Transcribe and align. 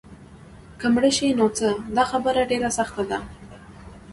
که 0.79 0.85
مړه 0.93 1.11
شي 1.17 1.27
نو 1.39 1.47
څه؟ 1.57 1.69
دا 1.95 2.03
خبره 2.11 2.41
ډېره 2.51 2.69
سخته 2.77 3.03
ده. 3.11 3.19